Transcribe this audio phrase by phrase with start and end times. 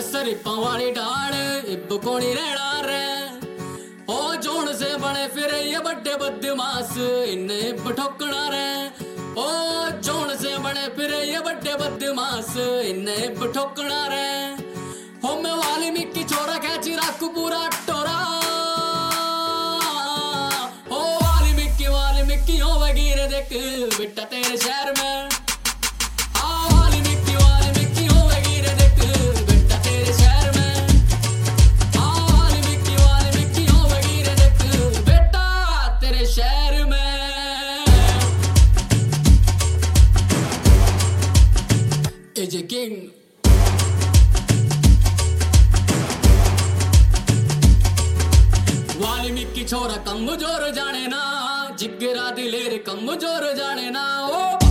[0.00, 1.34] सरी पवाली डाल,
[1.68, 3.08] इब कोनी रहना रे।
[4.08, 6.92] ओ जोन से बने फिर ये बड्डे बड़े बदमाश
[7.28, 8.68] इब ठोकना रे।
[9.34, 9.46] ओ
[10.00, 12.54] जोन से बने फिर ये बड़े बदमाश,
[12.88, 13.16] इन्ने
[13.52, 14.30] ठोकना रे।
[15.24, 17.60] होमे वाली मिट्टी छोरा कैची राखू पूरा
[23.40, 25.28] देख बेटा तेरे शहर में।
[26.36, 28.18] आ वाल्मीकि वाल्मीकि हो
[28.78, 28.98] देख
[29.50, 30.74] बेटा तेरे शहर में।
[31.96, 34.34] आ वाल्मीकि वाल्मीकि हो वगैरह
[35.08, 35.44] बेटा
[36.00, 37.10] तेरे शहर में।
[42.38, 42.96] एजे किंग।
[49.02, 49.64] वाल्मीकि
[50.72, 51.47] जाने ना।
[51.78, 54.67] जिगरा दिलेर कमज़ोर जाने ना ओ।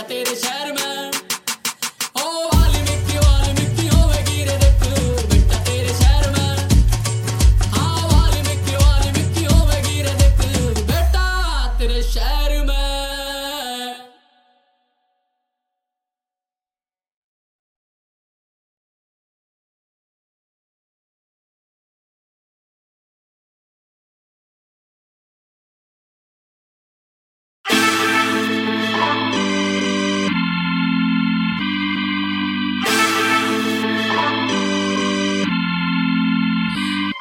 [0.00, 0.79] बेटा तेरे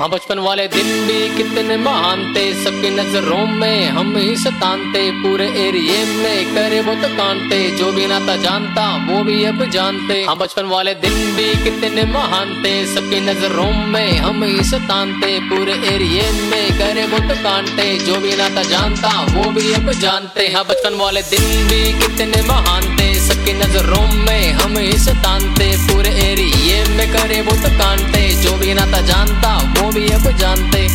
[0.00, 5.46] हाँ बचपन वाले दिन भी कितने महान थे सबकी नज़रों में हम ही सतानते, पूरे
[5.62, 10.36] एरिए में करे वो तो कांटे जो भी नाता जानता, वो भी अब जानते। हाँ
[10.38, 16.30] बचपन वाले दिन भी कितने महान थे सबकी नज़रों में हम ही सतानते, पूरे एरिए
[16.50, 21.00] में करे वो तो कांटे जो भी नाता जानता, वो भी अब जानते। हाँ बचपन
[21.00, 27.12] वाले दिन भी कितने महान थे सबकी नज़रों में, हम इस सतानते पूरे एरिए में
[27.12, 30.88] करे वो तो कांटे। जो भी नाता जानता, वो भी अब जानते।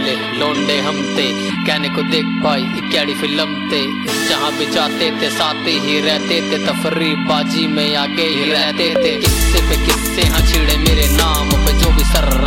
[0.00, 1.26] वाले लोंडे हम थे
[1.66, 2.62] कहने को देख भाई
[2.92, 3.80] कैडी फ़िल्म थे
[4.28, 9.12] जहाँ भी जाते थे, साथ ही रहते थे तफरी बाजी में आगे ही रहते थे।
[9.20, 12.39] किस्से पे किस्से हाँ छिड़े मेरे नाम पे जो भी शरारती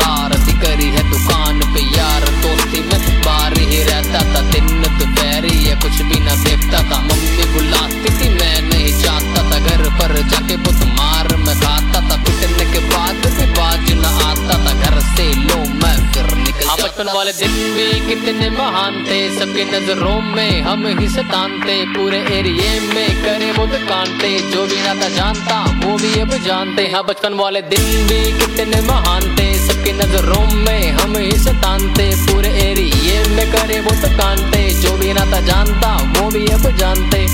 [17.23, 23.23] वाले दिन भी कितने महान थे। सबकी नज़रों में हम ही सतानते पूरे एरिए में
[23.23, 27.85] करे वो कांटे जो भी नाता जानता, वो भी अब जानते। हाँ बचपन वाले दिन
[28.09, 33.95] भी कितने महान थे। सबकी नज़रों में हम ही सतानते पूरे एरिए में करे वो
[34.19, 37.25] कांटे जो भी नाता जानता, वो भी अब जानते।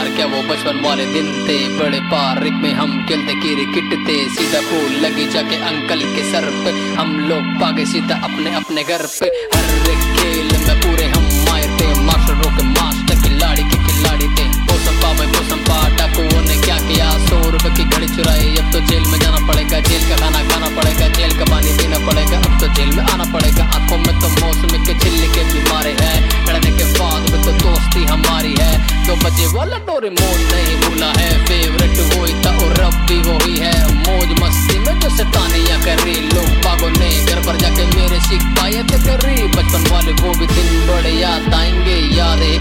[0.00, 1.56] यार क्या वो बचपन वाले दिन थे?
[1.78, 6.72] बड़े पार्क में हम खेलते क्रिकेट थे सीधा फूल लगी जाके अंकल के सर पे।
[6.94, 11.76] हम लोग भागे सीधा अपने अपने घर पे। हर एक खेल में पूरे हम मायर
[11.80, 16.78] थे। मास्टरों के मास्टर, खिलाड़ी के खिलाड़ी थे। पोसम पावे पोसम पा डाकुओं ने क्या
[16.78, 17.10] किया?
[17.26, 20.68] सौ रुपए की घड़ी चुराई। अब तो जेल में जाना पड़ेगा। जेल का खाना खाना
[20.80, 23.69] पड़ेगा। जेल का पानी पीना पड़ेगा। अब तो जेल में आना पड़ेगा।
[29.24, 31.19] बजे वाला डोरेमोन नहीं भूला। है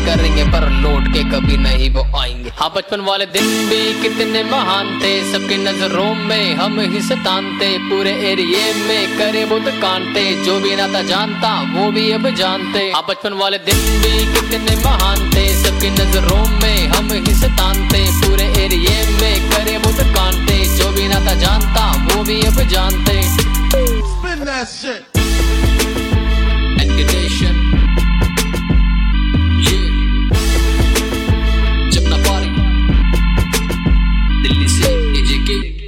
[0.10, 4.88] करेंगे पर लौट के कभी नहीं वो आएँगे। हाँ बचपन वाले दिन भी कितने महान
[5.02, 10.76] थे। सबके नज़रों में हम ही सतानते पूरे एरिए में करे बुत कांटे जो भी
[10.76, 15.46] ना था जानता, वो भी अब जानते। हाँ बचपन वाले दिन भी कितने महान थे।
[15.64, 21.20] सबकी नज़रों में हम ही सतानते पूरे एरिए में करे बुत कांटे जो भी ना
[21.28, 23.22] था जानता, वो भी अब जानते।
[23.70, 25.19] Spin that shit.
[35.50, 35.79] get